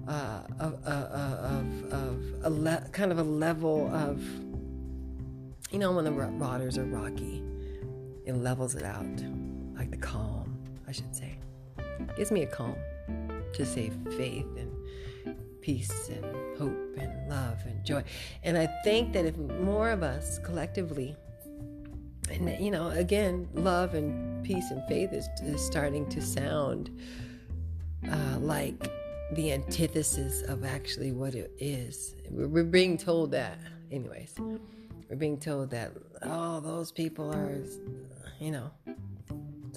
uh, 0.07 0.41
of, 0.59 0.79
uh, 0.85 0.89
uh 0.89 1.59
of, 1.59 1.93
of 1.93 2.35
a 2.43 2.49
le- 2.49 2.87
kind 2.93 3.11
of 3.11 3.19
a 3.19 3.23
level 3.23 3.93
of, 3.93 4.23
you 5.69 5.77
know, 5.77 5.91
when 5.91 6.05
the 6.05 6.11
waters 6.11 6.77
are 6.77 6.85
rocky 6.85 7.43
it 8.27 8.35
levels 8.35 8.75
it 8.75 8.83
out, 8.83 9.05
like 9.75 9.89
the 9.89 9.97
calm, 9.97 10.57
I 10.87 10.91
should 10.91 11.15
say. 11.15 11.39
gives 12.15 12.31
me 12.31 12.43
a 12.43 12.47
calm 12.47 12.75
to 13.53 13.65
say 13.65 13.89
faith 14.17 14.45
and 14.57 14.71
peace 15.61 16.09
and 16.09 16.23
hope 16.57 16.97
and 16.97 17.29
love 17.29 17.57
and 17.65 17.83
joy. 17.85 18.03
And 18.43 18.57
I 18.57 18.67
think 18.83 19.13
that 19.13 19.25
if 19.25 19.37
more 19.37 19.89
of 19.89 20.03
us 20.03 20.39
collectively, 20.39 21.15
and 22.29 22.53
you 22.59 22.69
know, 22.69 22.89
again, 22.89 23.47
love 23.53 23.93
and 23.93 24.43
peace 24.43 24.71
and 24.71 24.83
faith 24.87 25.13
is, 25.13 25.29
is 25.43 25.65
starting 25.65 26.07
to 26.09 26.21
sound 26.21 26.91
uh, 28.11 28.37
like 28.39 28.91
the 29.31 29.53
antithesis 29.53 30.41
of 30.43 30.65
actually 30.65 31.11
what 31.13 31.33
it 31.33 31.51
is. 31.59 32.15
We're, 32.29 32.63
being 32.63 32.97
told 32.97 33.31
that, 33.31 33.57
anyways. 33.91 34.35
We're 35.09 35.15
being 35.15 35.39
told 35.39 35.69
that, 35.71 35.93
oh, 36.23 36.59
those 36.59 36.91
people 36.91 37.33
are 37.33 37.63
you 38.39 38.51
know. 38.51 38.71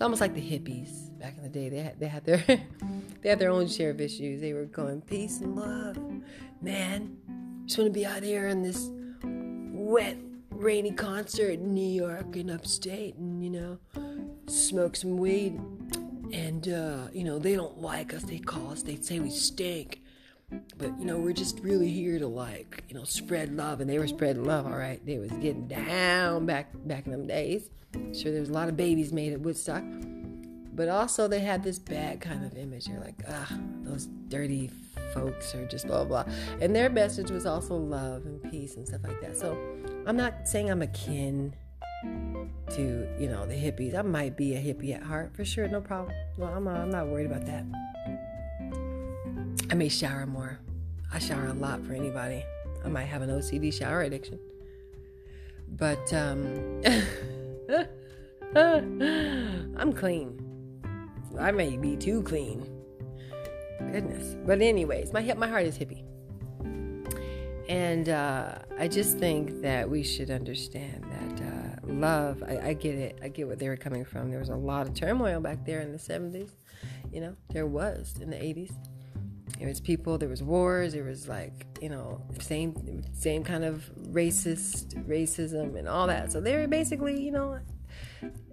It's 0.00 0.02
almost 0.02 0.21
like 0.21 0.35
the 0.35 0.40
hippies 0.40 1.17
back 1.19 1.37
in 1.37 1.43
the 1.43 1.49
day. 1.49 1.69
They 1.69 1.81
had 1.81 2.00
they 2.00 2.09
had 2.09 2.25
their 2.25 2.43
they 3.23 3.29
had 3.29 3.38
their 3.38 3.50
own 3.50 3.69
share 3.69 3.90
of 3.90 4.00
issues. 4.00 4.40
They 4.40 4.52
were 4.52 4.64
going 4.64 5.02
peace 5.02 5.40
and 5.40 5.57
love, 5.57 5.99
man. 6.62 7.19
Just 7.67 7.79
want 7.79 7.93
to 7.93 7.99
be 7.99 8.07
out 8.07 8.23
here 8.23 8.49
in 8.49 8.62
this 8.62 8.90
wet, 9.73 10.17
rainy 10.50 10.93
concert 10.93 11.52
in 11.52 11.75
New 11.75 11.87
York 11.87 12.37
and 12.37 12.50
upstate, 12.50 13.17
and 13.17 13.45
you 13.45 13.50
know, 13.50 13.79
smoke 14.47 14.97
some 14.97 15.17
weed. 15.17 15.61
And 16.33 16.69
uh, 16.69 17.09
you 17.12 17.25
know, 17.25 17.38
they 17.38 17.55
don't 17.55 17.79
like 17.79 18.14
us. 18.14 18.23
They 18.23 18.38
call 18.38 18.73
us. 18.73 18.83
They 18.83 18.97
say 18.97 19.21
we 19.21 19.31
stink. 19.31 20.00
But 20.78 20.99
you 20.99 21.04
know, 21.04 21.19
we're 21.19 21.33
just 21.33 21.61
really 21.61 21.90
here 21.90 22.19
to 22.19 22.26
like, 22.26 22.85
you 22.88 22.95
know, 22.95 23.04
spread 23.04 23.54
love, 23.54 23.80
and 23.80 23.88
they 23.88 23.99
were 23.99 24.09
spreading 24.09 24.45
love, 24.45 24.66
all 24.66 24.76
right. 24.76 25.04
They 25.04 25.19
was 25.19 25.30
getting 25.33 25.69
down 25.69 26.47
back 26.47 26.71
back 26.87 27.07
in 27.07 27.12
them 27.12 27.26
days. 27.26 27.71
Sure, 28.12 28.33
there 28.33 28.40
was 28.40 28.50
a 28.50 28.52
lot 28.52 28.69
of 28.69 28.76
babies 28.76 29.12
made 29.12 29.33
at 29.33 29.40
Woodstock, 29.40 29.83
but 30.75 30.88
also 30.88 31.28
they 31.28 31.40
had 31.40 31.62
this 31.62 31.78
bad 31.78 32.21
kind 32.21 32.45
of 32.45 32.57
image. 32.57 32.88
You're 32.88 33.00
like, 33.00 33.23
ah, 33.28 33.59
those 33.83 34.07
dirty 34.28 34.71
folks 35.12 35.54
are 35.54 35.66
just 35.66 35.87
blah 35.87 36.04
blah. 36.04 36.25
And 36.61 36.75
their 36.75 36.88
message 36.88 37.30
was 37.30 37.47
also 37.47 37.76
love 37.76 38.26
and 38.26 38.42
peace 38.50 38.76
and 38.76 38.87
stuff 38.87 39.02
like 39.04 39.21
that. 39.21 39.37
So 39.37 39.59
I'm 40.07 40.16
not 40.16 40.49
saying 40.49 40.71
I'm 40.71 40.83
akin 40.83 41.54
to 42.02 43.09
you 43.19 43.28
know 43.28 43.47
the 43.47 43.54
hippies. 43.54 43.95
I 43.95 44.02
might 44.02 44.37
be 44.37 44.54
a 44.57 44.61
hippie 44.61 44.95
at 44.95 45.02
heart 45.02 45.35
for 45.35 45.45
sure, 45.45 45.69
no 45.69 45.80
problem. 45.80 46.14
No, 46.38 46.47
I'm 46.47 46.66
I'm 46.66 46.90
not 46.90 47.09
worried 47.09 47.26
about 47.26 47.47
that. 47.47 47.64
I 49.71 49.75
may 49.75 49.89
shower 49.89 50.27
more. 50.27 50.59
I 51.12 51.21
shower 51.21 51.47
a 51.47 51.53
lot 51.53 51.85
for 51.87 51.93
anybody. 51.93 52.45
I 52.85 52.89
might 52.89 53.05
have 53.05 53.23
an 53.23 53.31
OCD 53.31 53.73
shower 53.73 54.03
addiction. 54.03 54.41
But 55.69 56.12
um, 56.12 56.83
I'm 59.77 59.93
clean. 59.93 60.41
I 61.39 61.53
may 61.53 61.77
be 61.77 61.97
too 61.97 62.23
clean. 62.23 62.69
Goodness. 63.93 64.35
But 64.45 64.61
anyways, 64.61 65.12
my 65.12 65.23
my 65.35 65.47
heart 65.47 65.67
is 65.67 65.79
hippie. 65.79 66.03
And 67.69 68.09
uh, 68.09 68.59
I 68.77 68.89
just 68.89 69.19
think 69.19 69.62
that 69.62 69.89
we 69.89 70.03
should 70.03 70.33
understand 70.33 71.05
that 71.05 71.41
uh, 71.47 71.93
love, 71.93 72.43
I, 72.43 72.71
I, 72.71 72.73
get 72.73 72.97
it. 72.97 73.21
I 73.23 73.29
get 73.29 73.47
what 73.47 73.61
they 73.61 73.69
were 73.69 73.77
coming 73.77 74.05
from. 74.05 74.29
There 74.31 74.41
was 74.41 74.49
a 74.49 74.57
lot 74.57 74.89
of 74.89 74.95
turmoil 74.95 75.41
back 75.41 75.65
there 75.65 75.81
in 75.81 75.93
the 75.93 75.99
70s. 75.99 76.50
You 77.12 77.21
know, 77.21 77.37
there 77.50 77.69
was 77.69 78.17
in 78.21 78.31
the 78.31 78.37
80s 78.37 78.73
There 79.61 79.69
was 79.69 79.79
people, 79.79 80.17
there 80.17 80.31
was 80.31 80.43
wars, 80.43 80.95
there 80.95 81.05
was 81.05 81.29
like, 81.29 81.67
you 81.83 81.90
know, 81.90 82.23
same 82.38 83.05
same 83.12 83.45
kind 83.45 83.62
of 83.62 83.90
racist 84.11 84.95
racism 85.07 85.76
and 85.79 85.87
all 85.87 86.07
that. 86.07 86.33
So 86.33 86.40
they 86.40 86.57
were 86.57 86.67
basically, 86.67 87.23
you 87.23 87.31
know, 87.31 87.59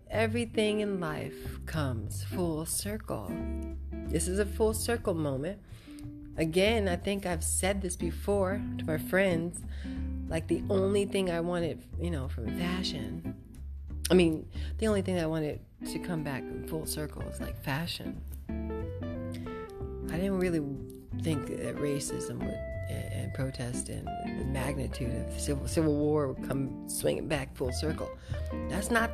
everything 0.09 0.81
in 0.81 0.99
life 0.99 1.65
comes 1.65 2.25
full 2.25 2.65
circle. 2.65 3.31
This 4.09 4.27
is 4.27 4.39
a 4.39 4.45
full 4.45 4.73
circle 4.73 5.13
moment. 5.13 5.59
Again, 6.35 6.89
I 6.89 6.97
think 6.97 7.25
I've 7.25 7.43
said 7.43 7.81
this 7.81 7.95
before 7.95 8.61
to 8.77 8.85
my 8.85 8.97
friends. 8.97 9.61
Like 10.27 10.49
the 10.49 10.61
only 10.69 11.05
thing 11.05 11.31
I 11.31 11.39
wanted, 11.39 11.85
you 12.01 12.11
know, 12.11 12.27
from 12.27 12.53
fashion. 12.57 13.33
I 14.11 14.13
mean, 14.13 14.45
the 14.77 14.87
only 14.87 15.03
thing 15.03 15.17
I 15.19 15.25
wanted 15.25 15.61
to 15.89 15.99
come 15.99 16.23
back 16.23 16.41
in 16.41 16.67
full 16.67 16.85
circle 16.85 17.21
is 17.21 17.39
like 17.39 17.57
fashion. 17.63 18.21
I 20.09 20.15
didn't 20.15 20.39
really 20.39 20.61
think 21.21 21.47
that 21.47 21.75
racism 21.77 22.39
would 22.39 22.59
and, 22.89 23.33
protest 23.33 23.89
and 23.89 24.07
the 24.39 24.45
magnitude 24.45 25.13
of 25.15 25.39
civil 25.39 25.67
civil 25.67 25.95
war 25.95 26.29
would 26.29 26.47
come 26.47 26.89
swinging 26.89 27.27
back 27.27 27.55
full 27.55 27.71
circle. 27.71 28.09
That's 28.69 28.89
not 28.89 29.11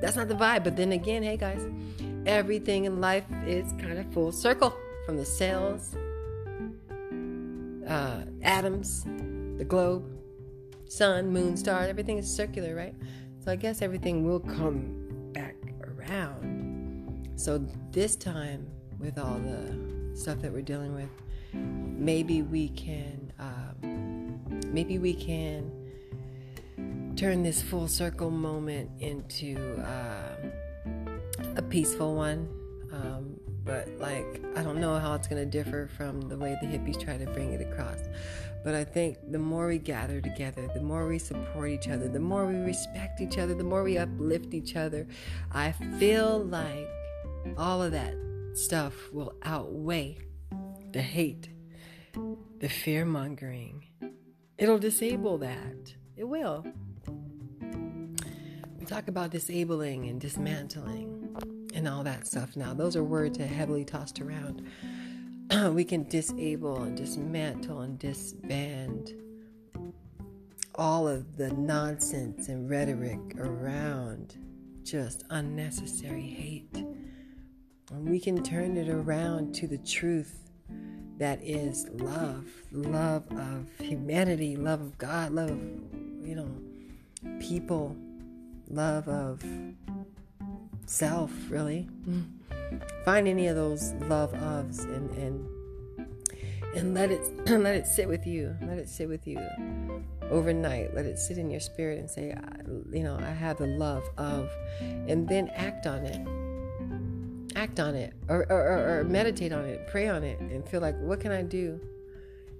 that's 0.00 0.16
not 0.16 0.28
the 0.28 0.34
vibe. 0.34 0.64
But 0.64 0.76
then 0.76 0.92
again, 0.92 1.22
hey 1.22 1.36
guys, 1.36 1.66
everything 2.26 2.84
in 2.84 3.00
life 3.00 3.24
is 3.46 3.70
kind 3.72 3.98
of 3.98 4.12
full 4.12 4.32
circle 4.32 4.74
from 5.04 5.16
the 5.16 5.24
cells, 5.24 5.94
uh, 7.88 8.22
atoms, 8.42 9.04
the 9.58 9.64
globe, 9.64 10.04
sun, 10.88 11.32
moon, 11.32 11.56
stars. 11.56 11.88
Everything 11.88 12.18
is 12.18 12.32
circular, 12.32 12.74
right? 12.74 12.94
So 13.44 13.52
I 13.52 13.56
guess 13.56 13.82
everything 13.82 14.26
will 14.26 14.40
come 14.40 15.30
back 15.32 15.56
around. 15.82 17.28
So 17.36 17.58
this 17.90 18.16
time, 18.16 18.66
with 18.98 19.18
all 19.18 19.38
the 19.38 20.16
stuff 20.16 20.40
that 20.40 20.52
we're 20.52 20.62
dealing 20.62 20.94
with, 20.94 21.10
maybe 21.98 22.42
we 22.42 22.68
can, 22.70 23.32
um, 23.38 24.40
maybe 24.72 24.98
we 24.98 25.14
can 25.14 25.70
turn 27.16 27.42
this 27.42 27.62
full 27.62 27.88
circle 27.88 28.30
moment 28.30 28.90
into 29.00 29.56
uh, 29.82 30.36
a 31.56 31.62
peaceful 31.62 32.14
one. 32.14 32.48
Um, 32.92 33.40
but 33.64 33.88
like, 33.98 34.40
I 34.54 34.62
don't 34.62 34.80
know 34.80 34.98
how 34.98 35.14
it's 35.14 35.26
going 35.26 35.42
to 35.42 35.50
differ 35.50 35.88
from 35.96 36.20
the 36.20 36.36
way 36.36 36.56
the 36.60 36.68
hippies 36.68 37.02
try 37.02 37.18
to 37.18 37.26
bring 37.26 37.52
it 37.52 37.60
across. 37.60 37.98
But 38.62 38.74
I 38.74 38.84
think 38.84 39.18
the 39.30 39.38
more 39.38 39.68
we 39.68 39.78
gather 39.78 40.20
together, 40.20 40.68
the 40.72 40.80
more 40.80 41.06
we 41.06 41.18
support 41.18 41.70
each 41.70 41.88
other, 41.88 42.08
the 42.08 42.20
more 42.20 42.46
we 42.46 42.56
respect 42.58 43.20
each 43.20 43.38
other, 43.38 43.54
the 43.54 43.64
more 43.64 43.82
we 43.82 43.98
uplift 43.98 44.54
each 44.54 44.76
other, 44.76 45.06
I 45.52 45.72
feel 45.98 46.44
like 46.44 46.88
all 47.58 47.82
of 47.82 47.92
that 47.92 48.14
stuff 48.54 48.94
will 49.12 49.34
outweigh 49.42 50.18
the 50.92 51.02
hate, 51.02 51.48
the 52.60 52.68
fear 52.68 53.04
mongering. 53.04 53.84
It'll 54.58 54.78
disable 54.78 55.38
that. 55.38 55.94
It 56.16 56.24
will. 56.24 56.66
We 58.78 58.86
talk 58.86 59.08
about 59.08 59.30
disabling 59.30 60.08
and 60.08 60.20
dismantling 60.20 61.36
and 61.74 61.86
all 61.86 62.02
that 62.04 62.26
stuff 62.26 62.56
now. 62.56 62.72
Those 62.72 62.96
are 62.96 63.04
words 63.04 63.38
that 63.38 63.48
heavily 63.48 63.84
tossed 63.84 64.20
around. 64.20 64.66
we 65.72 65.84
can 65.84 66.04
disable 66.04 66.82
and 66.82 66.96
dismantle 66.96 67.80
and 67.80 67.98
disband 67.98 69.12
all 70.74 71.08
of 71.08 71.36
the 71.36 71.50
nonsense 71.52 72.48
and 72.48 72.68
rhetoric 72.68 73.20
around 73.38 74.36
just 74.82 75.24
unnecessary 75.30 76.26
hate. 76.26 76.86
And 77.90 78.08
we 78.08 78.20
can 78.20 78.42
turn 78.42 78.76
it 78.76 78.88
around 78.88 79.54
to 79.56 79.66
the 79.66 79.78
truth 79.78 80.45
that 81.18 81.40
is 81.42 81.86
love 81.94 82.44
love 82.72 83.24
of 83.30 83.66
humanity, 83.78 84.56
love 84.56 84.80
of 84.80 84.98
God, 84.98 85.32
love 85.32 85.50
of, 85.50 85.58
you 86.22 86.34
know, 86.34 86.50
people, 87.40 87.96
love 88.68 89.08
of 89.08 89.42
self, 90.86 91.32
really. 91.48 91.88
Find 93.04 93.28
any 93.28 93.46
of 93.46 93.56
those 93.56 93.92
love 94.08 94.32
ofs 94.32 94.84
and, 94.84 95.10
and 95.12 95.48
and 96.74 96.94
let 96.94 97.10
it 97.10 97.22
let 97.48 97.74
it 97.74 97.86
sit 97.86 98.08
with 98.08 98.26
you. 98.26 98.56
Let 98.62 98.78
it 98.78 98.88
sit 98.88 99.08
with 99.08 99.26
you 99.26 99.40
overnight. 100.30 100.94
Let 100.94 101.06
it 101.06 101.18
sit 101.18 101.38
in 101.38 101.50
your 101.50 101.60
spirit 101.60 101.98
and 101.98 102.10
say, 102.10 102.34
you 102.92 103.02
know, 103.02 103.16
I 103.18 103.30
have 103.30 103.58
the 103.58 103.66
love 103.66 104.04
of, 104.18 104.50
and 104.80 105.28
then 105.28 105.48
act 105.54 105.86
on 105.86 106.04
it 106.04 106.45
act 107.56 107.80
on 107.80 107.94
it 107.94 108.12
or, 108.28 108.46
or, 108.50 108.98
or, 109.00 109.04
meditate 109.04 109.50
on 109.50 109.64
it, 109.64 109.88
pray 109.88 110.08
on 110.08 110.22
it, 110.22 110.38
and 110.38 110.68
feel 110.68 110.80
like, 110.80 110.96
what 111.00 111.20
can 111.20 111.32
I 111.32 111.42
do 111.42 111.80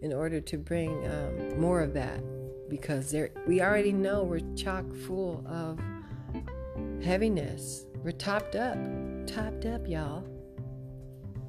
in 0.01 0.13
order 0.13 0.41
to 0.41 0.59
bring 0.59 1.07
um, 1.07 1.61
more 1.61 1.83
of 1.83 1.93
that? 1.93 2.21
Because 2.69 3.11
there, 3.11 3.31
we 3.47 3.61
already 3.61 3.93
know 3.93 4.25
we're 4.25 4.41
chock 4.57 4.85
full 5.07 5.45
of 5.47 5.79
heaviness. 7.05 7.87
We're 8.03 8.13
topped 8.13 8.57
up, 8.57 8.77
topped 9.27 9.67
up, 9.67 9.87
y'all. 9.87 10.25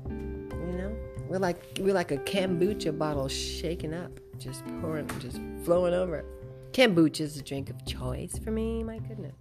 You 0.10 0.74
know, 0.78 0.96
we're 1.28 1.40
like 1.40 1.62
we're 1.80 1.94
like 1.94 2.12
a 2.12 2.18
kombucha 2.18 2.98
bottle 2.98 3.28
shaking 3.30 3.94
up, 3.94 4.20
just 4.38 4.64
pouring, 4.82 5.10
just 5.20 5.40
flowing 5.64 5.94
over. 5.94 6.26
Kombucha 6.74 7.22
is 7.22 7.38
a 7.38 7.42
drink 7.42 7.70
of 7.70 7.86
choice 7.86 8.38
for 8.38 8.52
me. 8.52 8.84
My 8.84 9.00
goodness, 9.00 9.36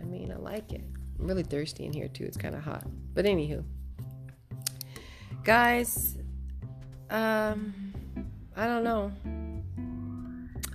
I 0.00 0.04
mean, 0.04 0.32
I 0.32 0.36
like 0.36 0.72
it. 0.72 0.84
I'm 1.22 1.28
really 1.28 1.44
thirsty 1.44 1.84
in 1.84 1.92
here 1.92 2.08
too. 2.08 2.24
It's 2.24 2.36
kind 2.36 2.52
of 2.52 2.64
hot. 2.64 2.84
But 3.14 3.26
anywho, 3.26 3.62
guys, 5.44 6.18
um, 7.10 7.72
I 8.56 8.66
don't 8.66 8.82
know. 8.82 9.12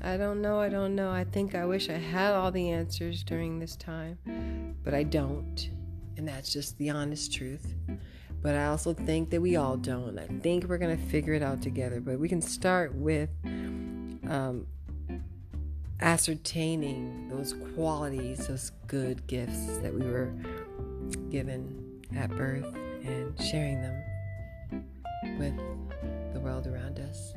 I 0.01 0.15
don't 0.15 0.41
know. 0.41 0.61
I 0.61 0.69
don't 0.69 0.95
know. 0.95 1.11
I 1.11 1.25
think 1.25 1.53
I 1.53 1.65
wish 1.65 1.89
I 1.89 1.97
had 1.97 2.31
all 2.31 2.49
the 2.49 2.69
answers 2.69 3.25
during 3.25 3.59
this 3.59 3.75
time, 3.75 4.77
but 4.85 4.93
I 4.93 5.03
don't. 5.03 5.69
And 6.15 6.25
that's 6.25 6.53
just 6.53 6.77
the 6.77 6.91
honest 6.91 7.33
truth. 7.33 7.75
But 8.41 8.55
I 8.55 8.67
also 8.67 8.93
think 8.93 9.29
that 9.31 9.41
we 9.41 9.57
all 9.57 9.75
don't. 9.75 10.17
I 10.17 10.27
think 10.27 10.63
we're 10.63 10.77
going 10.77 10.95
to 10.95 11.03
figure 11.07 11.33
it 11.33 11.43
out 11.43 11.61
together. 11.61 11.99
But 11.99 12.19
we 12.19 12.29
can 12.29 12.41
start 12.41 12.95
with 12.95 13.29
um, 13.43 14.65
ascertaining 15.99 17.29
those 17.29 17.53
qualities, 17.75 18.47
those 18.47 18.71
good 18.87 19.25
gifts 19.27 19.77
that 19.79 19.93
we 19.93 20.05
were 20.05 20.31
given 21.29 22.01
at 22.15 22.29
birth, 22.29 22.65
and 23.03 23.39
sharing 23.41 23.81
them 23.81 24.03
with 25.39 25.55
the 26.33 26.39
world 26.39 26.67
around 26.67 26.99
us. 26.99 27.33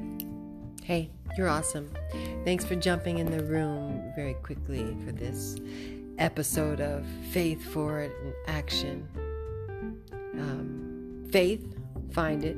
Hey, 0.83 1.11
you're 1.37 1.49
awesome. 1.49 1.91
Thanks 2.45 2.65
for 2.65 2.75
jumping 2.75 3.19
in 3.19 3.31
the 3.31 3.45
room 3.45 4.13
very 4.17 4.35
quickly 4.35 4.97
for 5.05 5.13
this 5.13 5.57
episode 6.19 6.81
of 6.81 7.07
Faith 7.31 7.63
Forward 7.73 8.13
in 8.25 8.35
Action. 8.47 9.09
Um, 10.35 11.25
faith, 11.31 11.65
find 12.13 12.45
it. 12.45 12.57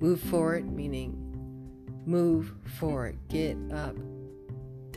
Move 0.00 0.20
forward, 0.20 0.70
meaning 0.70 1.20
move 2.06 2.52
forward, 2.78 3.16
get 3.28 3.56
up, 3.72 3.96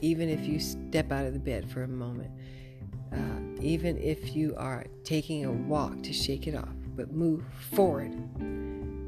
even 0.01 0.29
if 0.29 0.45
you 0.45 0.59
step 0.59 1.11
out 1.11 1.25
of 1.25 1.33
the 1.33 1.39
bed 1.39 1.69
for 1.69 1.83
a 1.83 1.87
moment, 1.87 2.31
uh, 3.13 3.61
even 3.61 3.97
if 3.97 4.35
you 4.35 4.55
are 4.57 4.85
taking 5.03 5.45
a 5.45 5.51
walk 5.51 6.03
to 6.03 6.13
shake 6.13 6.47
it 6.47 6.55
off, 6.55 6.73
but 6.95 7.11
move 7.11 7.43
forward. 7.71 8.11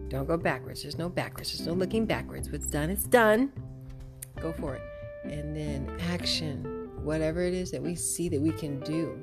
Don't 0.09 0.27
go 0.27 0.37
backwards. 0.37 0.81
There's 0.81 0.97
no 0.97 1.09
backwards. 1.09 1.55
There's 1.55 1.67
no 1.67 1.73
looking 1.73 2.05
backwards. 2.05 2.49
What's 2.49 2.67
done, 2.67 2.89
it's 2.89 3.03
done. 3.03 3.51
Go 4.41 4.53
for 4.53 4.75
it. 4.75 4.81
And 5.23 5.55
then 5.55 5.95
action, 6.09 6.89
whatever 7.03 7.41
it 7.41 7.53
is 7.53 7.71
that 7.71 7.81
we 7.81 7.95
see 7.95 8.29
that 8.29 8.41
we 8.41 8.51
can 8.51 8.79
do 8.79 9.21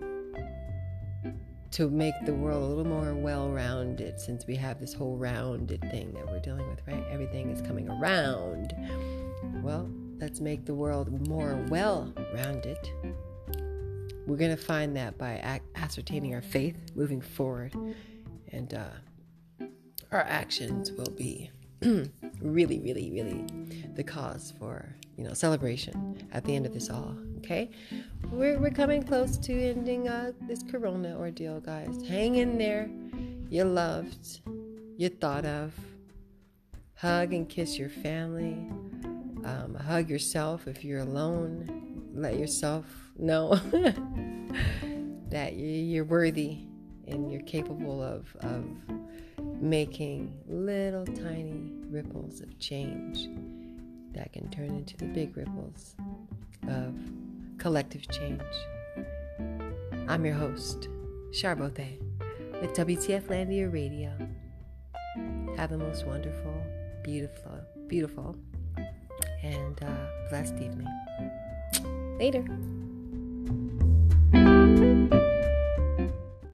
to 1.73 1.91
make 1.91 2.15
the 2.25 2.33
world 2.33 2.63
a 2.63 2.67
little 2.67 2.87
more 2.87 3.15
well 3.15 3.51
rounded 3.51 4.21
since 4.21 4.47
we 4.47 4.55
have 4.57 4.81
this 4.81 4.95
whole 4.95 5.17
rounded 5.17 5.81
thing 5.91 6.13
that 6.15 6.27
we're 6.27 6.39
dealing 6.39 6.67
with, 6.69 6.81
right? 6.87 7.05
Everything 7.11 7.51
is 7.51 7.61
coming 7.61 7.89
around. 7.89 8.75
Well, 9.63 9.91
let's 10.21 10.41
make 10.41 10.65
the 10.65 10.75
world 10.75 11.29
more 11.29 11.65
well 11.69 12.13
rounded. 12.35 12.79
We're 14.27 14.37
going 14.37 14.57
to 14.57 14.63
find 14.63 14.97
that 14.97 15.17
by 15.19 15.61
ascertaining 15.77 16.35
our 16.35 16.43
faith 16.43 16.91
moving 16.95 17.21
forward, 17.21 17.75
and 18.51 18.75
uh, 18.75 19.67
our 20.11 20.23
actions 20.23 20.91
will 20.93 21.13
be 21.17 21.51
really, 22.41 22.81
really, 22.81 23.11
really 23.13 23.45
the 23.95 24.03
cause 24.03 24.53
for 24.59 24.95
you 25.17 25.25
know 25.25 25.33
celebration 25.33 26.29
at 26.33 26.45
the 26.45 26.57
end 26.57 26.67
of 26.67 26.75
this 26.75 26.91
all. 26.91 27.17
Okay, 27.39 27.71
we're 28.33 28.59
we're 28.59 28.71
coming 28.71 29.03
close 29.03 29.37
to 29.37 29.53
ending 29.53 30.09
uh, 30.09 30.33
this 30.43 30.63
Corona 30.63 31.17
ordeal, 31.17 31.61
guys. 31.61 32.03
Hang 32.09 32.37
in 32.37 32.59
there. 32.59 32.91
You're 33.49 33.65
loved. 33.67 34.41
You're 34.97 35.11
thought 35.11 35.45
of. 35.45 35.73
Hug 36.95 37.35
and 37.35 37.49
kiss 37.49 37.79
your 37.79 37.91
family. 37.91 38.57
Um, 39.47 39.75
hug 39.77 40.11
yourself 40.11 40.67
if 40.67 40.85
you're 40.85 41.03
alone. 41.03 42.11
Let 42.13 42.37
yourself 42.37 42.85
know 43.17 43.55
that 45.31 45.55
you're 45.55 46.05
worthy 46.05 46.59
and 47.07 47.31
you're 47.31 47.43
capable 47.43 48.03
of, 48.03 48.35
of 48.41 48.65
making 49.61 50.37
little 50.49 51.07
tiny 51.07 51.71
ripples 51.89 52.41
of 52.41 52.59
change 52.59 53.29
that 54.15 54.33
can 54.33 54.51
turn 54.51 54.71
into 54.71 54.97
the 54.97 55.05
big 55.05 55.37
ripples 55.37 55.95
of 56.69 56.93
collective 57.59 58.09
change. 58.09 58.43
I'm 60.09 60.25
your 60.25 60.35
host, 60.35 60.89
Shar 61.33 61.55
Bothe, 61.55 62.01
with 62.61 62.73
WTF 62.73 63.29
Landia 63.29 63.73
Radio. 63.73 64.11
Have 65.57 65.71
the 65.71 65.79
most 65.79 66.05
wonderful, 66.05 66.61
beautiful, 67.05 67.61
beautiful, 67.87 68.37
and 69.47 69.83
uh, 69.83 70.29
blessed 70.31 70.55
evening. 70.57 70.89
Later. 72.19 72.45